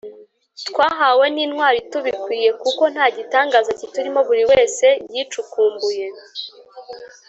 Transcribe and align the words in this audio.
twahawe 0.67 1.25
ntitwari 1.33 1.79
tubukwiye 1.91 2.49
kuko 2.61 2.83
nta 2.93 3.05
gitangaza 3.17 3.71
kiturimo(buri 3.79 4.43
wese 4.51 4.85
yicukumbuye 5.13 6.07